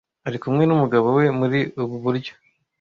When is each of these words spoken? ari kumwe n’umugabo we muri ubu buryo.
ari 0.27 0.37
kumwe 0.43 0.63
n’umugabo 0.65 1.07
we 1.17 1.25
muri 1.39 1.59
ubu 1.81 1.95
buryo. 2.03 2.33